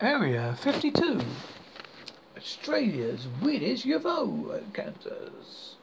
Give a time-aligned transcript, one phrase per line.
[0.00, 1.20] Area 52.
[2.36, 5.74] Australia's weirdest UFO encounters.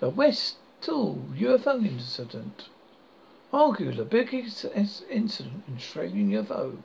[0.00, 2.68] The West Westall UFO incident.
[3.52, 6.78] Arguably the biggest incident in Australian UFO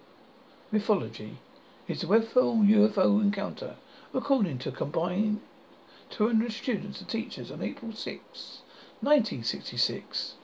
[0.72, 1.40] mythology
[1.88, 3.76] is the Westall UFO encounter,
[4.14, 5.42] according to combined
[6.12, 8.20] 200 students and teachers on April 6,
[9.02, 10.36] 1966.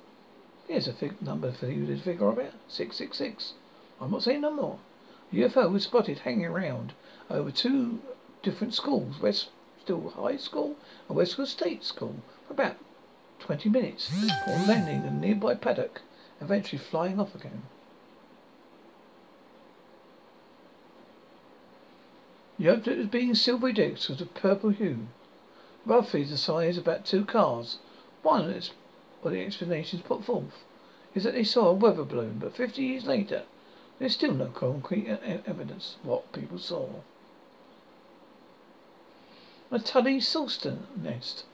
[0.67, 2.53] Here's a fig- number for you to figure out.
[2.67, 3.53] 666.
[4.01, 4.79] I'm not saying no more.
[5.33, 6.93] UFO was spotted hanging around
[7.27, 7.99] over two
[8.43, 9.49] different schools, West
[9.81, 10.75] Still High School
[11.07, 12.77] and Westall State School, for about
[13.39, 16.01] 20 minutes before landing in a nearby paddock,
[16.39, 17.63] eventually flying off again.
[22.59, 25.07] The object was being silvery disc was a purple hue,
[25.83, 27.79] roughly the size of about two cars.
[28.21, 28.69] One of
[29.23, 30.63] the explanations put forth
[31.15, 33.43] is that they saw a weather balloon, but 50 years later,
[34.03, 36.89] there's still no concrete evidence what people saw.
[39.71, 41.45] A Tully saucer nest.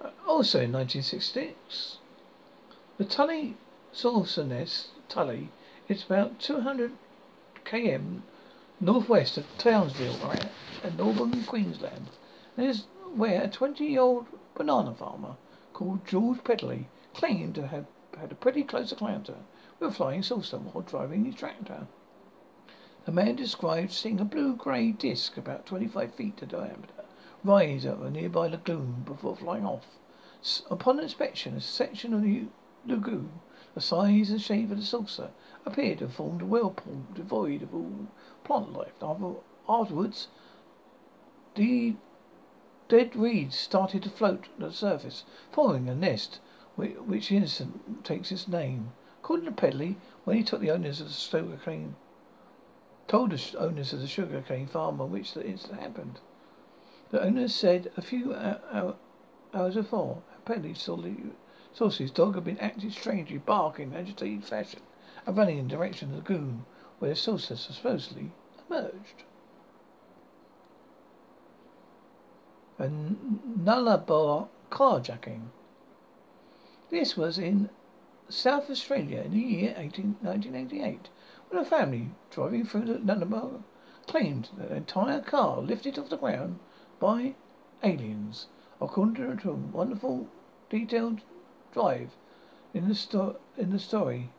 [0.00, 1.98] Uh, also in 1966.
[2.98, 3.56] The Tully
[3.92, 5.48] saucer nest, Tully,
[5.88, 6.92] is about 200
[7.64, 8.22] km
[8.78, 10.32] northwest of Townsville,
[10.84, 12.06] in northern Queensland.
[12.54, 12.86] This is
[13.16, 15.34] where a 20-year-old banana farmer
[15.72, 17.86] called George Pedley claimed to have
[18.16, 19.38] had a pretty close encounter
[19.80, 21.88] with a flying saucer while driving his tractor.
[23.06, 27.04] The man described seeing a blue-grey disc about 25 feet in diameter
[27.44, 29.86] rise out of a nearby lagoon before flying off.
[30.42, 32.46] S- upon inspection, a section of the
[32.84, 33.38] lagoon,
[33.74, 35.30] the size and shape of the saucer,
[35.64, 38.08] appeared to have formed a whirlpool devoid of all
[38.42, 39.00] plant life.
[39.68, 40.26] Afterwards,
[41.54, 41.94] the
[42.88, 46.40] dead reeds started to float to the surface, forming a nest
[46.74, 48.90] which instant takes its name.
[49.20, 51.94] According to Pedley, when he took the owners of the sugar cane,
[53.08, 56.20] told the owners of the sugar cane farm on which the incident happened.
[57.10, 61.16] The owners said a few hours before, Pedley saw, the,
[61.90, 64.80] his dog had been acting strangely, barking in agitated fashion,
[65.24, 66.64] and running in the direction of the lagoon
[66.98, 68.32] where the saucer supposedly
[68.68, 69.22] emerged.
[72.78, 75.50] And Nullarbor carjacking.
[76.90, 77.70] This was in
[78.28, 81.08] South Australia in the year 18, 1988,
[81.48, 83.62] when a family driving through the Nullarbor
[84.08, 86.58] claimed that an entire car lifted off the ground
[86.98, 87.36] by
[87.84, 88.48] aliens.
[88.80, 90.26] According to a wonderful
[90.68, 91.20] detailed
[91.72, 92.16] drive
[92.74, 94.30] in the, sto- in the story,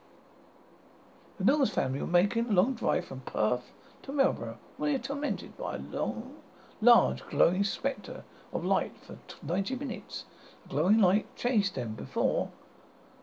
[1.37, 5.03] the Knowles family were making a long drive from Perth to Melbourne when they were
[5.03, 6.41] tormented by a long,
[6.81, 10.25] large glowing spectre of light for 90 minutes.
[10.63, 12.51] The glowing light chased them before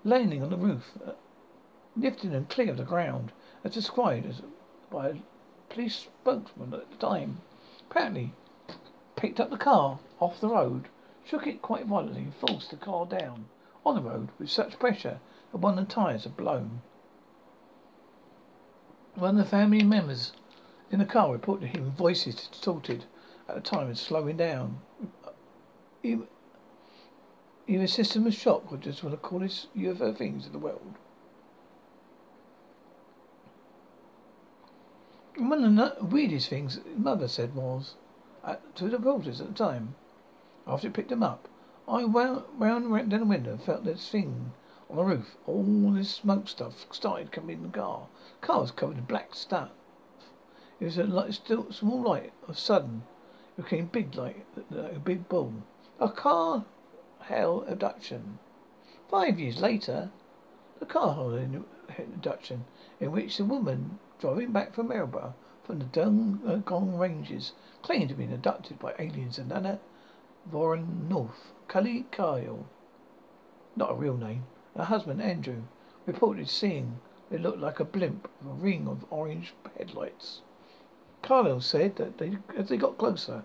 [0.04, 1.12] landing on the roof, uh,
[1.96, 3.32] lifting them clear of the ground,
[3.64, 4.42] as described as
[4.90, 5.14] by a
[5.70, 7.40] police spokesman at the time.
[7.90, 8.32] Apparently,
[9.16, 10.88] picked up the car off the road,
[11.24, 13.46] shook it quite violently, and forced the car down
[13.84, 15.18] on the road with such pressure
[15.50, 16.82] that one of the tyres had blown.
[19.14, 20.32] One of the family members
[20.90, 23.04] in the car reported hearing voices distorted
[23.48, 24.80] at the time and slowing down.
[26.02, 26.24] Either,
[27.66, 30.94] either system of shock or just one of the coolest UFO things in the world.
[35.36, 37.96] One of the weirdest things mother said was
[38.76, 39.96] to the reporters at the time,
[40.64, 41.48] after it picked them up,
[41.88, 44.52] I wound round down the window and felt this thing
[44.88, 45.36] on the roof.
[45.44, 48.06] All this smoke stuff started coming in the car.
[48.40, 49.72] The car was covered in black stuff.
[50.78, 52.32] It was a light, still small light.
[52.46, 53.02] Of sudden,
[53.58, 55.52] it became big, like, like a big ball.
[55.98, 56.64] A car
[57.22, 58.38] hell abduction.
[59.08, 60.12] Five years later,
[60.78, 61.64] the Cahill
[61.98, 62.66] abduction
[63.00, 67.52] in which the woman driving back from Melbourne from the Dandenong uh, Ranges
[67.82, 69.78] claimed to have been abducted by aliens in Narre
[70.50, 71.52] Warren North.
[71.68, 72.66] Kelly Cahill,
[73.74, 74.44] not a real name,
[74.76, 75.62] her husband Andrew,
[76.06, 80.42] reported seeing it looked like a blimp with a ring of orange headlights.
[81.22, 83.44] Cahill said that they, as they got closer,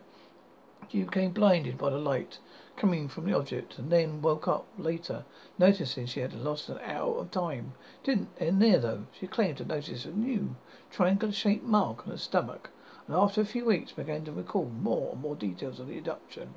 [0.87, 2.39] she became blinded by the light
[2.77, 5.25] coming from the object and then woke up later,
[5.57, 7.73] noticing she had lost an hour of time.
[8.01, 9.05] Didn't end there though.
[9.11, 10.55] She claimed to notice a new
[10.89, 12.69] triangular shaped mark on her stomach
[13.07, 16.53] and after a few weeks began to recall more and more details of the abduction.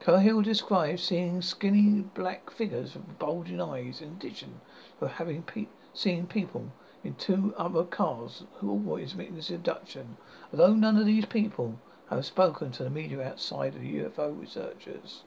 [0.00, 4.62] Cahill described seeing skinny black figures with bulging eyes in addition
[4.98, 6.72] to having pe- seen people
[7.04, 10.16] in two other cars who always witnessed the abduction,
[10.50, 11.78] although none of these people
[12.08, 15.22] have spoken to the media outside of UFO researchers.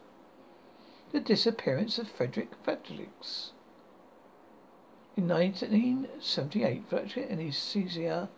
[1.12, 3.52] The disappearance of Frederick Fredericks.
[5.18, 8.30] In 1978, Frederick and his Cessna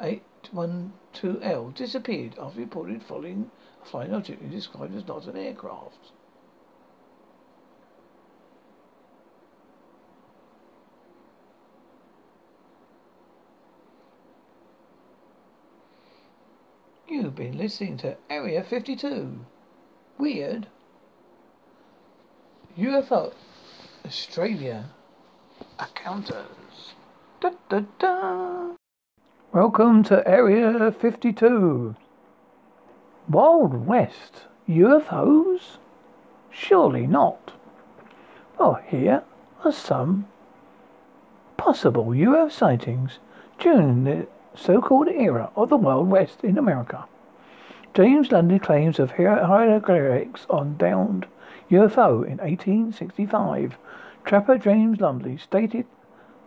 [0.00, 3.50] 812L disappeared after reported following
[3.82, 6.12] a flying object he described as not an aircraft.
[17.16, 19.40] You've been listening to Area 52.
[20.18, 20.66] Weird.
[22.78, 23.32] UFO.
[24.04, 24.90] Australia.
[25.80, 26.94] Encounters.
[27.40, 28.74] Da, da, da.
[29.50, 31.96] Welcome to Area 52.
[33.30, 34.42] Wild West.
[34.68, 35.78] UFOs?
[36.50, 37.52] Surely not.
[38.58, 39.24] Well, here
[39.64, 40.26] are some
[41.56, 43.20] possible UFO sightings
[44.04, 47.04] the so-called era of the Wild West in America.
[47.94, 51.26] James Lumley claims of hieroglyphics on downed
[51.70, 53.78] UFO in 1865.
[54.24, 55.86] Trapper James Lumley stated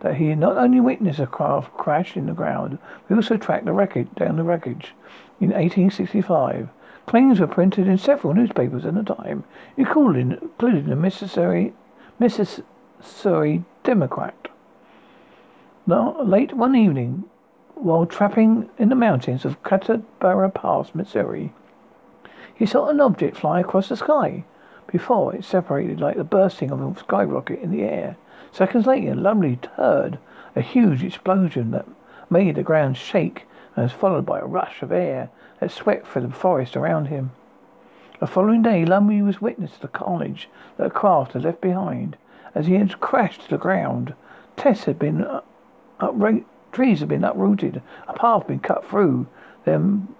[0.00, 2.78] that he not only witnessed a craft crash in the ground,
[3.08, 4.94] but also tracked the wreckage down the wreckage
[5.40, 6.68] in 1865.
[7.06, 9.44] Claims were printed in several newspapers at the time,
[9.76, 11.72] including, including the Mississippi,
[12.18, 14.48] Mississippi Democrat.
[15.86, 17.24] Now, late one evening,
[17.82, 21.52] while trapping in the mountains of Catawba Pass, Missouri.
[22.54, 24.44] He saw an object fly across the sky
[24.86, 28.16] before it separated like the bursting of a skyrocket in the air.
[28.52, 30.18] Seconds later, Lumley heard
[30.54, 31.86] a huge explosion that
[32.28, 35.30] made the ground shake and was followed by a rush of air
[35.60, 37.30] that swept through the forest around him.
[38.18, 42.18] The following day, Lumley was witness to the carnage that the craft had left behind.
[42.54, 44.12] As he had crashed to the ground,
[44.56, 45.40] Tess had been uh,
[46.00, 49.26] uprooted Trees had been uprooted, a path been cut through
[49.64, 50.14] them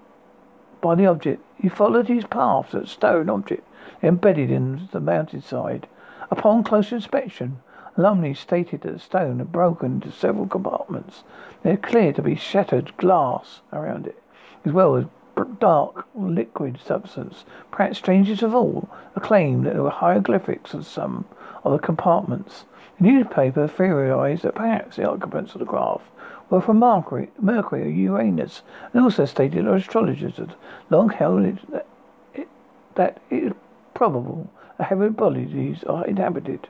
[0.81, 1.41] by the object.
[1.57, 3.67] He followed his path to a stone object
[4.03, 5.87] embedded in the mountainside.
[6.29, 7.61] Upon close inspection,
[7.97, 11.23] Lumley stated that the stone had broken into several compartments.
[11.63, 14.21] There cleared to be shattered glass around it,
[14.65, 15.05] as well as
[15.45, 17.45] dark liquid substance.
[17.71, 21.25] Perhaps strangest of all, a claim that there were hieroglyphics on some
[21.63, 22.65] of the compartments.
[22.99, 26.05] The newspaper theorized that perhaps the occupants of the craft
[26.49, 30.55] were from Mercury, Mercury or Uranus, and also stated that astrologers had
[30.89, 31.85] long held it, that,
[32.33, 32.47] it,
[32.95, 33.53] that it is
[33.93, 36.67] probable that heavenly bodies are inhabited.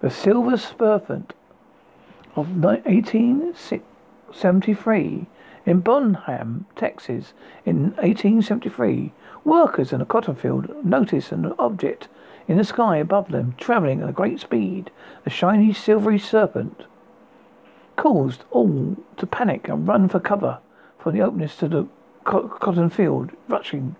[0.00, 1.32] The Silver Serpent
[2.36, 5.26] of 1873
[5.66, 7.32] in Bonham, Texas,
[7.64, 9.12] in 1873,
[9.44, 12.08] workers in a cotton field noticed an object
[12.46, 14.90] in the sky above them, traveling at a great speed.
[15.24, 16.84] A shiny silvery serpent
[17.96, 20.58] caused all to panic and run for cover
[20.98, 21.86] from the openness to the
[22.24, 23.96] co- cotton field, rushing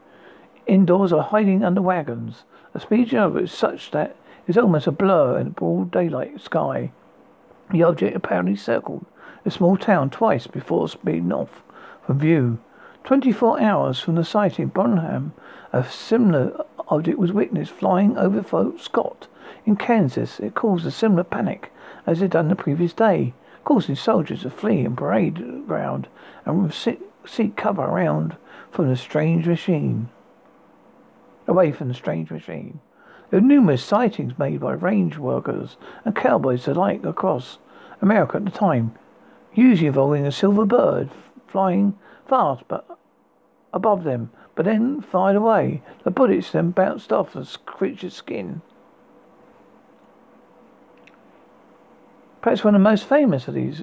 [0.67, 2.44] indoors or hiding under wagons.
[2.72, 5.90] The speed of it is such that it is almost a blur in the broad
[5.90, 6.93] daylight sky.
[7.70, 9.06] The object apparently circled
[9.44, 11.62] a small town twice before speeding off
[12.06, 12.59] from view.
[13.05, 15.32] Twenty-four hours from the sighting, Bonham,
[15.73, 19.26] a similar object was witnessed flying over Fort Scott
[19.65, 20.41] in Kansas.
[20.41, 21.73] It caused a similar panic
[22.06, 23.35] as it had done the previous day
[23.65, 26.06] causing soldiers to flee and parade ground
[26.44, 26.73] and
[27.27, 28.37] seek cover around
[28.70, 30.09] from the strange machine.
[31.47, 32.81] Away from the strange machine.
[33.31, 37.59] There were numerous sightings made by range workers and cowboys alike across
[38.00, 38.94] America at the time,
[39.55, 41.11] usually involving a silver bird
[41.47, 41.97] flying
[42.27, 42.99] fast but
[43.73, 45.82] above them, but then fired away.
[46.05, 48.63] The bullets then bounced off the creature's skin.
[52.41, 53.82] Perhaps one of the most famous of these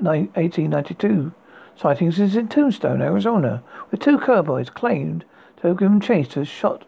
[0.00, 5.24] 1892 uh, sightings is in Tombstone, Arizona, where two cowboys claimed
[5.56, 6.84] to have given chase to a shot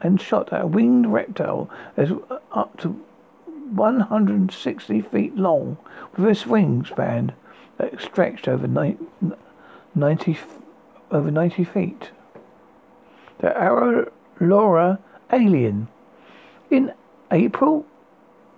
[0.00, 2.90] and shot at a winged reptile as uh, up to
[3.74, 5.76] 160 feet long
[6.16, 7.32] with a wingspan
[7.78, 10.38] that stretched over 90,
[11.10, 12.10] over 90 feet.
[13.38, 14.08] The
[14.40, 14.98] Aurora
[15.32, 15.88] alien.
[16.70, 16.92] In
[17.30, 17.86] April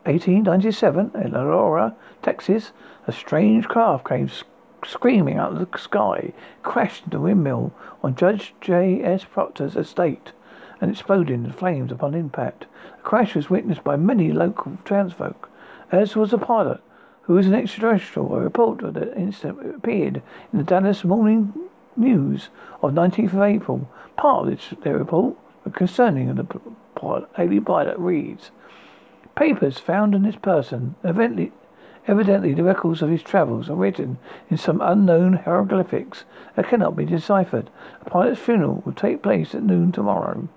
[0.05, 2.73] 1897, in Aurora, Texas,
[3.07, 4.31] a strange craft came
[4.85, 9.03] screaming out of the sky, crashed into a windmill on Judge J.
[9.03, 9.25] S.
[9.25, 10.33] Proctor's estate,
[10.81, 12.67] and exploded in flames upon impact.
[12.97, 15.49] The crash was witnessed by many local townsfolk,
[15.91, 16.83] as was the pilot,
[17.27, 18.35] who was an extraterrestrial.
[18.35, 21.53] A report of the incident appeared in the Dallas Morning
[21.97, 22.49] News
[22.83, 23.89] of 19th of April.
[24.17, 25.37] Part of this, their report
[25.73, 26.45] concerning the
[26.95, 28.51] pilot, alien pilot reads.
[29.35, 31.53] Papers found on this person, evidently,
[32.07, 34.19] evidently the records of his travels, are written
[34.51, 37.71] in some unknown hieroglyphics that cannot be deciphered.
[38.03, 40.49] A pilot's funeral will take place at noon tomorrow.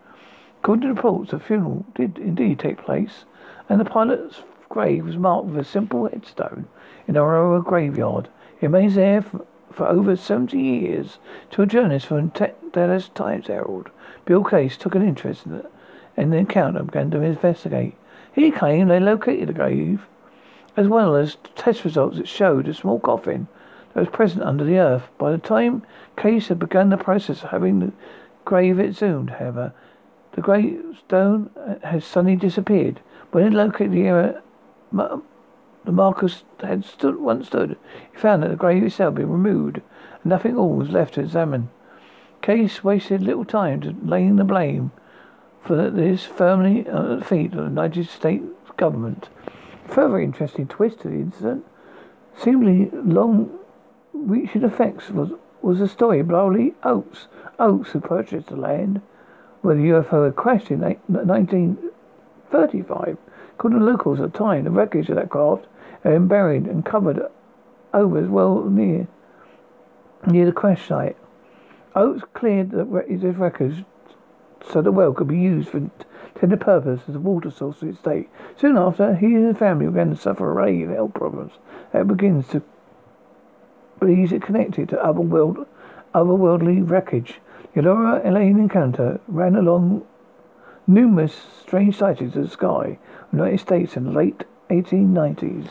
[0.61, 3.23] According to reports, the funeral did indeed take place,
[3.69, 6.67] and the pilot's grave was marked with a simple headstone
[7.07, 8.27] in a Aurora graveyard.
[8.59, 9.23] It remains there
[9.71, 11.19] for over 70 years
[11.51, 13.89] to a journalist from the Dallas Times Herald.
[14.25, 15.69] Bill Case took an interest in the,
[16.15, 17.95] in the encounter and began to investigate.
[18.33, 20.07] He claimed they located the grave,
[20.75, 23.47] as well as test results that showed a small coffin
[23.93, 25.09] that was present under the earth.
[25.17, 25.83] By the time
[26.17, 27.91] Case had begun the process of having the
[28.45, 29.73] grave exhumed, however,
[30.33, 32.99] the gravestone uh, had suddenly disappeared.
[33.31, 34.41] When he located the area
[34.91, 35.21] the
[35.85, 37.77] markers had stood once stood,
[38.11, 41.21] he found that the grave itself had been removed, and nothing all was left to
[41.21, 41.69] examine.
[42.41, 44.91] Case wasted little time to laying the blame
[45.61, 48.45] for this firmly at the feet of the United States
[48.77, 49.29] government.
[49.85, 51.65] A further interesting twist to the incident,
[52.37, 57.27] seemingly long-reaching effects, was was the story of Brawley Oates.
[57.59, 59.01] Oates, who purchased the land
[59.61, 63.17] where the UFO had crashed in 1935,
[63.61, 65.65] to locals at the time, the wreckage of that craft
[66.03, 67.21] and buried and covered
[67.93, 69.07] over as well near
[70.25, 71.17] near the crash site.
[71.95, 73.83] Oates cleared the, records
[74.69, 77.91] so the well could be used for intended purpose as a water source for the
[77.91, 78.29] estate.
[78.57, 81.53] Soon after, he and his family began to suffer a array of health problems
[81.91, 82.61] that begins to
[83.99, 85.65] believe it connected to other world,
[86.13, 87.39] otherworldly wreckage.
[87.75, 90.05] Aurora alien encounter ran along
[90.87, 92.97] numerous strange sightings of the sky
[93.31, 95.67] the United States in the late 1890s.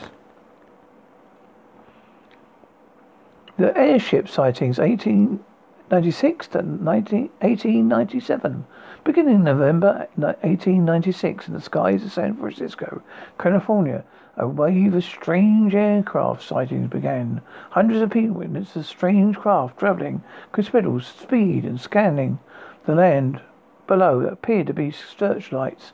[3.57, 8.65] The airship sightings 1896 to 19, 1897.
[9.03, 13.01] Beginning in November 1896 in the skies of San Francisco,
[13.39, 14.03] California,
[14.35, 17.41] a wave of strange aircraft sightings began.
[17.71, 22.37] Hundreds of people witnessed the strange craft traveling considerable speed and scanning
[22.85, 23.41] the land
[23.87, 25.93] below that appeared to be searchlights.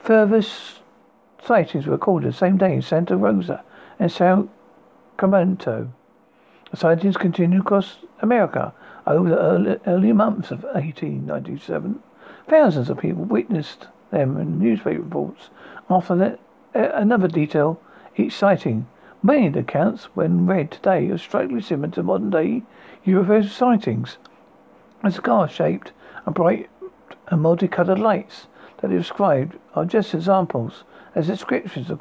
[0.00, 0.42] Further
[1.42, 3.62] sightings were recorded the same day in Santa Rosa
[3.98, 5.92] and Sacramento.
[6.70, 8.72] The sightings continued across America
[9.06, 12.02] over the early, early months of 1897.
[12.48, 15.50] Thousands of people witnessed them in newspaper reports.
[15.90, 16.40] After that,
[16.74, 17.80] another detail
[18.16, 18.86] each sighting.
[19.22, 22.62] Many of the accounts, when read today, are strikingly similar to modern day
[23.06, 24.18] UFO sightings.
[25.02, 25.92] A cigar shaped
[26.26, 26.68] and bright
[27.28, 28.46] and multicolored lights
[28.78, 30.84] that he described are just examples
[31.14, 32.00] as descriptions of,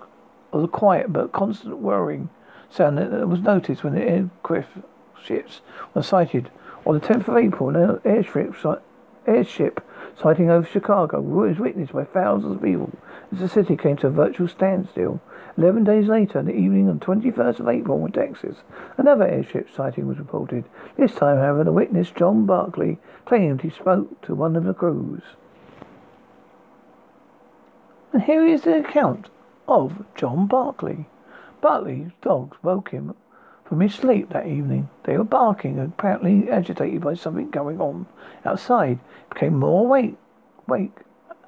[0.54, 2.30] of the quiet but constant whirring
[2.70, 4.70] sound that was noticed when the aircraft
[5.24, 5.62] ships
[5.94, 6.50] were sighted.
[6.86, 8.56] On the 10th of April, an airship,
[9.26, 9.84] airship
[10.20, 12.92] sighting over Chicago was witnessed by thousands of people
[13.32, 15.22] as the city came to a virtual standstill.
[15.58, 18.58] Eleven days later, in the evening of the 21st of April in Texas,
[18.98, 20.66] another airship sighting was reported.
[20.98, 25.24] This time, however, the witness, John Barclay, claimed he spoke to one of the crews.
[28.14, 29.30] And here is the account
[29.68, 31.08] of John Barclay.
[31.62, 33.16] Barclay's dogs woke him
[33.68, 34.90] from his sleep that evening.
[35.04, 38.06] They were barking, apparently agitated by something going on
[38.46, 39.00] outside.
[39.00, 40.16] He became more awake,
[40.68, 41.00] awake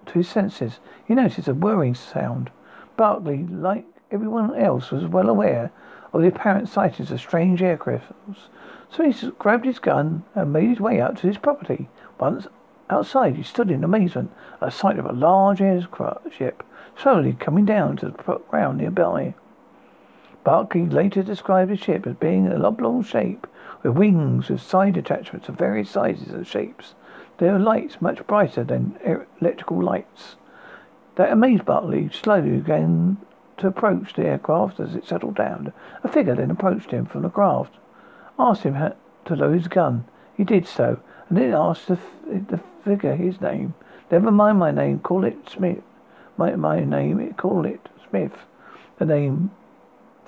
[0.07, 0.79] to his senses.
[1.05, 2.51] He noticed a whirring sound.
[2.97, 5.71] Barclay, like everyone else, was well aware
[6.11, 8.47] of the apparent sightings of strange aircrafts.
[8.89, 11.88] So he grabbed his gun and made his way out to his property.
[12.19, 12.47] Once
[12.89, 16.63] outside, he stood in amazement at the sight of a large aircraft ship
[16.97, 19.33] slowly coming down to the ground nearby.
[20.49, 23.45] Barclay later described the ship as being an oblong shape
[23.83, 26.95] with wings with side attachments of various sizes and shapes.
[27.37, 28.97] There were lights much brighter than
[29.39, 30.37] electrical lights.
[31.17, 33.17] That amazed Barclay slowly began
[33.57, 35.71] to approach the aircraft as it settled down.
[36.03, 37.75] A figure then approached him from the craft,
[38.39, 38.75] asked him
[39.25, 40.05] to load his gun.
[40.35, 43.75] He did so, and then asked the, the figure his name.
[44.09, 45.83] Never mind my name, call it Smith.
[46.37, 48.33] My, my name, it call it Smith.
[48.97, 49.51] The name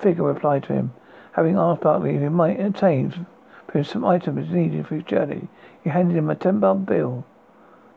[0.02, 0.92] figure replied to him.
[1.32, 3.26] Having asked Barclay if he might obtain
[3.84, 5.48] some items needed for his journey,
[5.82, 7.24] he handed him a ten pound bill,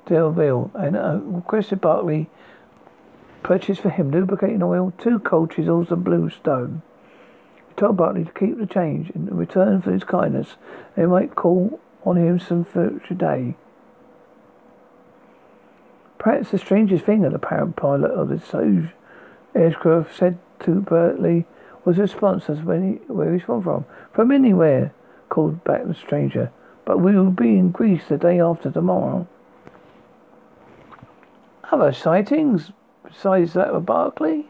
[0.06, 2.30] deal bill, and uh, requested Barclay
[3.44, 6.82] purchase for him lubricating oil, two cold chisels, and blue stone.
[7.68, 10.56] He told Barclay to keep the change in return for his kindness.
[10.96, 13.56] They might call on him some future day.
[16.18, 18.94] Perhaps the strangest thing that the pilot of the Soyuz
[19.54, 21.46] aircraft said to Barclay
[21.86, 23.86] was the response as when he, where he's from from.
[24.12, 24.94] From anywhere,
[25.30, 26.52] called back the stranger.
[26.84, 29.28] But we will be in Greece the day after tomorrow.
[31.72, 32.72] Other sightings
[33.04, 34.46] besides that of Barclay?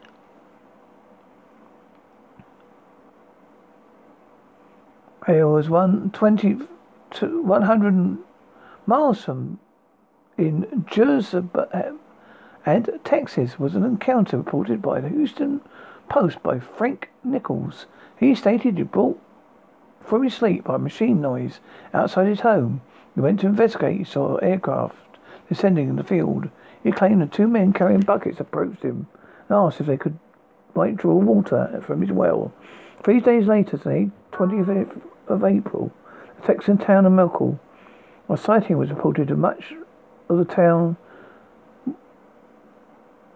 [5.27, 6.57] There was one twenty
[7.11, 8.17] to one hundred
[8.85, 9.59] miles from
[10.37, 11.81] in Jersey uh,
[12.65, 15.61] and Texas was an encounter reported by the Houston
[16.09, 17.85] Post by Frank Nichols.
[18.19, 19.19] He stated he brought
[20.01, 21.59] from his sleep by machine noise
[21.93, 22.81] outside his home.
[23.15, 23.97] He went to investigate.
[23.97, 24.95] He saw aircraft
[25.49, 26.49] descending in the field.
[26.83, 29.07] He claimed that two men carrying buckets approached him
[29.49, 30.19] and asked if they could
[30.75, 32.51] might draw water from his well.
[33.01, 35.91] Three days later, today, 20th of April,
[36.39, 37.59] the Texan town of Merkel,
[38.29, 39.73] a sighting was reported in much
[40.27, 40.97] of the town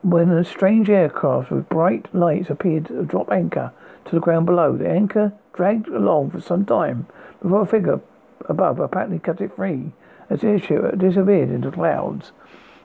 [0.02, 3.72] when a strange aircraft with bright lights appeared to drop anchor
[4.06, 4.78] to the ground below.
[4.78, 7.08] The anchor dragged along for some time
[7.42, 8.00] before a figure
[8.48, 9.92] above apparently cut it free
[10.30, 12.32] as the airship disappeared into clouds.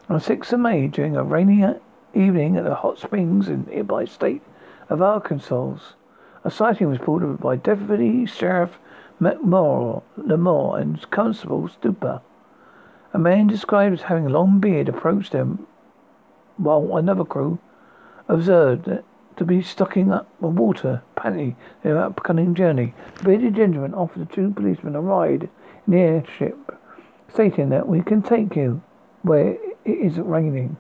[0.08, 1.64] On the 6th of May, during a rainy
[2.14, 4.42] evening at the hot springs in the nearby state
[4.88, 5.76] of Arkansas,
[6.42, 8.78] a sighting was reported by Deputy Sheriff
[9.20, 12.20] McMorrow, Lamore, and Constable Sumpter.
[13.12, 15.66] A man described as having a long beard approached them
[16.56, 17.58] while another crew
[18.28, 19.04] observed it
[19.36, 22.94] to be stocking up with water, apparently their upcoming journey.
[23.16, 25.48] The bearded gentleman offered the two policemen a ride
[25.86, 26.78] in the airship,
[27.32, 28.82] stating that we can take you
[29.22, 30.76] where it isn't raining.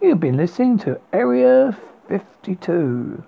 [0.00, 1.76] You've been listening to Area
[2.08, 3.24] 52.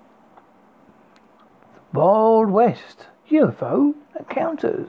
[1.93, 4.89] Wild West UFO Encounters.